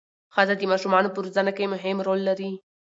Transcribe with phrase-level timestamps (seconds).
[0.35, 2.51] ښځه د ماشومانو په روزنه کې مهم رول لري